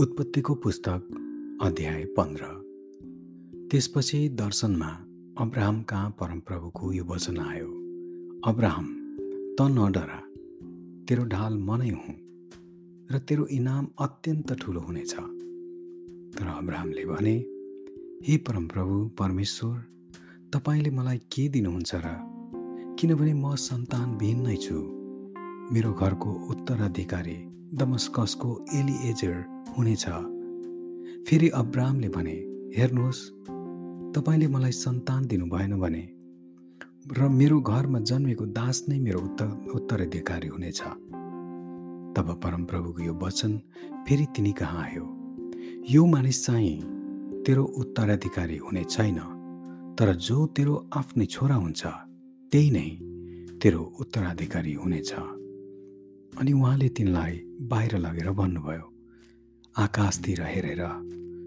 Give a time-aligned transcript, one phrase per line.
[0.00, 1.00] उत्पत्तिको पुस्तक
[1.62, 2.44] अध्याय पन्ध्र।
[3.70, 4.88] त्यसपछि दर्शनमा
[5.38, 7.66] अब्राहम परमप्रभुको यो वचन आयो
[8.46, 8.86] अब्राहम
[9.58, 10.20] त नडरा
[11.08, 12.16] तेरो ढाल मनै हुँ
[13.12, 15.14] र तेरो इनाम अत्यन्त ठुलो हुनेछ।
[16.34, 17.36] तर अब्राहमले भने
[18.28, 19.76] हे परमप्रभु परमेश्वर
[20.54, 22.16] तपाईँले मलाई के दिनुहुन्छ र?
[22.98, 24.76] किनभने म सन्तानविहीन नै छु।
[25.72, 27.38] मेरो घरको उत्तराधिकारी
[27.74, 30.04] दमस्कसको एलिएजर हुनेछ।
[31.26, 32.36] फेरि अब्राहमले भने
[32.76, 33.20] हेर्नुहोस्
[34.14, 36.04] तपाईँले मलाई सन्तान दिनु भएन भने
[37.18, 40.80] र मेरो घरमा जन्मेको दास नै मेरो उत्तर उत्तराधिकारी हुनेछ।
[42.16, 43.52] तब परमप्रभुको यो वचन
[44.08, 45.04] फेरि तिनी कहाँ आयो?
[45.90, 46.74] यो मानिस चाहिँ
[47.46, 49.18] तेरो उत्तराधिकारी हुने छैन
[49.98, 51.86] तर जो तेरो आफ्नै छोरा हुन्छ
[52.52, 52.88] त्यही नै
[53.58, 55.12] तेरो उत्तराधिकारी हुनेछ।
[56.38, 58.86] अनि उहाँले तिनलाई बाहिर लगेर भन्नुभयो।
[59.78, 60.82] आकाशतिर हेरेर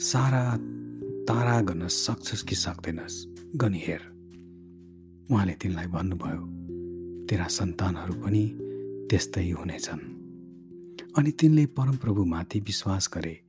[0.00, 0.56] सारा
[1.24, 3.26] तारा गर्न सक्छस् कि सक्दैनस्?
[3.56, 4.00] गनी हेर।
[5.30, 6.40] उहाँले तिनलाई भन्नुभयो
[7.26, 8.58] तेरा सन्तानहरू पनि
[9.10, 10.00] त्यस्तै हुनेछन्।
[11.18, 13.40] अनि तिनले परमप्रभुमाथि विश्वास गरे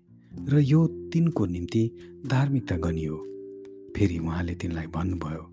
[0.50, 1.92] र यो तिनको निम्ति
[2.28, 3.16] धार्मिकता गनियो।
[3.98, 5.44] फेरि उहाँले तिनलाई भन्नुभयो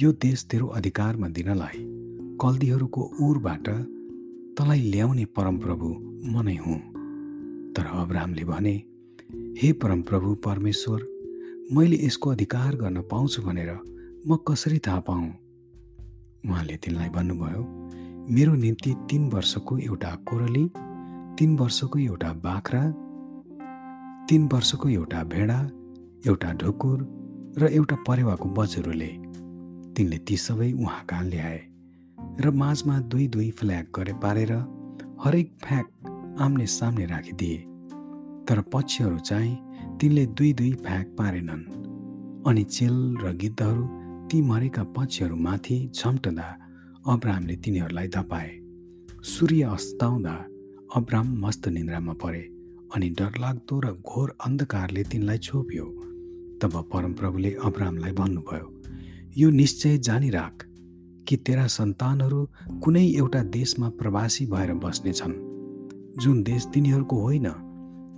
[0.00, 1.78] यो देश तेरो अधिकारमा दिनलाई
[2.42, 3.68] कल्दीहरूको उरबाट
[4.58, 5.88] तँलाई ल्याउने परमप्रभु
[6.24, 6.91] म नै हुँ।
[7.76, 8.74] तर अब्राहमले भने
[9.60, 11.06] हे परमप्रभु परमेश्वर
[11.72, 13.70] मैले यसको अधिकार गर्न पाउँछु भनेर
[14.26, 15.28] म कसरी थाहा पाऊँ?
[16.46, 17.62] उहाँले तिनलाई भन्नुभयो
[18.30, 20.64] मेरो निम्ति तिन वर्षको एउटा कोरली
[21.38, 22.82] तिन वर्षको एउटा बाख्रा
[24.28, 25.58] तिन वर्षको एउटा भेडा
[26.26, 26.98] एउटा ढुकुर
[27.58, 29.10] र एउटा परेवाको बजुरोले
[29.96, 31.60] तिनले ती सबै उहाँ कहाँ ल्याए
[32.40, 34.52] र माझमा दुई दुई फ्ल्याग गरे पारेर
[35.24, 37.56] हरेक फ्याक आम्ने सामने राखिदिए।
[38.48, 41.64] तर पक्षीहरू चाहिँ तिनले दुई दुई फ्याक पारेनन्
[42.46, 43.84] अनि चेल र गिद्धहरू
[44.28, 46.48] ती मरेका पक्षीहरूमाथि झम्टदा
[47.06, 48.50] अब्राहमले तिनीहरूलाई धपाए।
[49.24, 50.34] सूर्य अस्ताउँदा
[50.96, 52.42] अब्राम मस्त निन्द्रामा परे
[52.94, 55.86] अनि डरलाग्दो र घोर अन्धकारले तिनलाई छोप्यो।
[56.62, 58.66] तब परमप्रभुले अब्रामलाई भन्नुभयो
[59.36, 60.64] यो निश्चय जानिराख
[61.28, 62.48] कि तेरा सन्तानहरू
[62.82, 65.51] कुनै एउटा देशमा प्रवासी भएर बस्नेछन्।
[66.20, 67.46] जुन देश तिनीहरूको होइन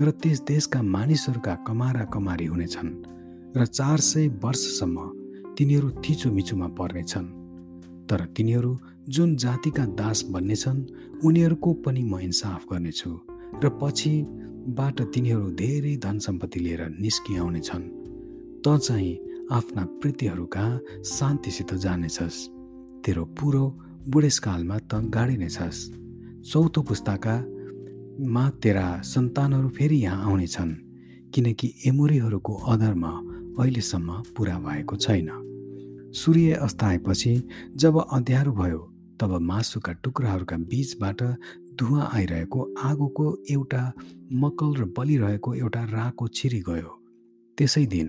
[0.03, 2.91] र त्यस देशका मानिसहरूका कमारा कमारी हुनेछन्
[3.57, 4.99] र चार सय वर्षसम्म
[5.59, 7.27] तिनीहरू थिचोमिचोमा पर्नेछन्।
[8.11, 8.79] तर तिनीहरू
[9.09, 10.81] जुन जातिका दास बन्नेछन्
[11.25, 13.11] उनीहरूको पनि म इन्साफ गर्नेछु
[13.65, 17.85] र पछिबाट तिनीहरू धेरै धन सम्पत्ति लिएर निस्किआउनेछन्।
[18.65, 19.19] त चाहिँ
[19.53, 22.39] आफ्ना प्रीतिहरू कहाँ शान्तिसित जानेछस्।
[23.07, 23.65] तेरो पुरो
[24.09, 25.79] बुढेसकालमा त गाडिनेछस्।
[26.51, 27.35] चौथो पुस्ताका
[28.21, 30.75] मा तेरा सन्तानहरू फेरि यहाँ आउनेछन्
[31.35, 35.29] किनकि एमुरीहरूको अधर्म अहिलेसम्म पुरा भएको छैन।
[36.15, 37.35] सूर्य अस्ताएपछि
[37.77, 38.79] जब अँध्यारो भयो
[39.21, 41.23] तब मासुका टुक्राहरूका बीचबाट
[41.79, 43.93] धुवा आइरहेको आगोको एउटा
[44.33, 46.91] मकल र बलिरहेको एउटा राको छिरी गयो।
[47.59, 48.09] त्यसै दिन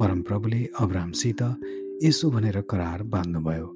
[0.00, 1.42] परमप्रभुले अब्रामसित
[2.02, 3.66] यसो भनेर करार बाँध्नुभयो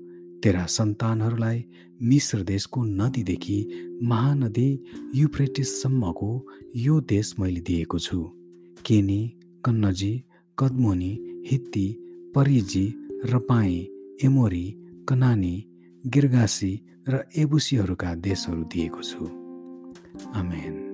[0.47, 1.65] तेरा सन्तानहरूलाई
[2.03, 3.59] मिश्र देशको नदीदेखि
[4.03, 4.69] महानदी
[5.15, 6.31] युफ्रेटिससम्मको
[6.77, 8.19] यो देश मैले दिएको छु।
[8.87, 9.21] केनी
[9.65, 10.13] कन्नजी
[10.59, 11.13] कदमोनी
[11.51, 11.87] हित्ती
[12.35, 12.87] परिजी
[13.27, 13.77] रपाई
[14.23, 14.67] एमोरी
[15.09, 15.55] कनानी
[16.07, 16.75] गिर्गासी
[17.09, 19.25] र एबुसीहरूका देशहरू दिएको छु।
[20.33, 20.86] आमेन।